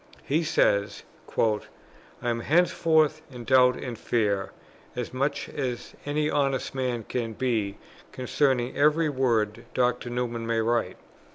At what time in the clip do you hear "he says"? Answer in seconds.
0.23-1.03